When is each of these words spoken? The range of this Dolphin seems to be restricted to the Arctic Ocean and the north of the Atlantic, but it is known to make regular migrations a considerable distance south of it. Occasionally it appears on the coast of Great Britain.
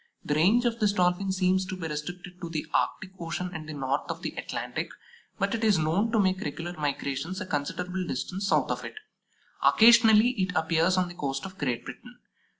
The 0.25 0.33
range 0.33 0.65
of 0.65 0.79
this 0.79 0.93
Dolphin 0.93 1.31
seems 1.31 1.63
to 1.67 1.75
be 1.77 1.87
restricted 1.87 2.41
to 2.41 2.49
the 2.49 2.65
Arctic 2.73 3.11
Ocean 3.19 3.51
and 3.53 3.69
the 3.69 3.75
north 3.75 4.09
of 4.09 4.23
the 4.23 4.31
Atlantic, 4.35 4.89
but 5.37 5.53
it 5.53 5.63
is 5.63 5.77
known 5.77 6.11
to 6.11 6.19
make 6.19 6.41
regular 6.41 6.73
migrations 6.73 7.39
a 7.39 7.45
considerable 7.45 8.07
distance 8.07 8.47
south 8.47 8.71
of 8.71 8.83
it. 8.83 8.95
Occasionally 9.63 10.29
it 10.41 10.55
appears 10.55 10.97
on 10.97 11.07
the 11.07 11.13
coast 11.13 11.45
of 11.45 11.59
Great 11.59 11.85
Britain. 11.85 12.17